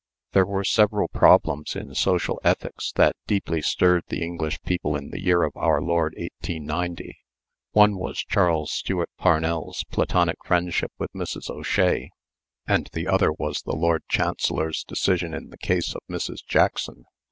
There 0.31 0.47
were 0.47 0.63
several 0.63 1.09
problems 1.09 1.75
in 1.75 1.93
social 1.93 2.41
ethics 2.43 2.91
that 2.93 3.15
deeply 3.27 3.61
stirred 3.61 4.03
the 4.07 4.23
English 4.23 4.59
people 4.63 4.95
in 4.95 5.11
the 5.11 5.21
year 5.21 5.43
of 5.43 5.55
our 5.55 5.79
Lord 5.79 6.15
1890. 6.17 7.19
One 7.73 7.95
was 7.99 8.25
Charles 8.27 8.71
Stewart 8.71 9.11
Parnell's 9.19 9.83
platonic 9.91 10.37
friendship 10.43 10.91
with 10.97 11.11
Mrs. 11.13 11.51
O'Shea, 11.51 12.09
and 12.65 12.89
the 12.93 13.07
other 13.07 13.31
was 13.31 13.61
the 13.61 13.75
Lord 13.75 14.01
Chancellor's 14.09 14.83
decision 14.83 15.35
in 15.35 15.51
the 15.51 15.57
case 15.59 15.93
of 15.93 16.01
Mrs. 16.09 16.39
Jackson. 16.47 17.05